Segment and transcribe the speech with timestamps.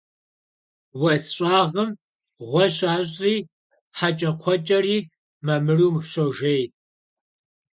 [0.99, 1.89] Vues ş'ağım
[2.49, 3.35] ğue şêş'ri
[3.97, 4.97] heç'ekxhueç'eri
[5.45, 6.63] mamıru şojjêy.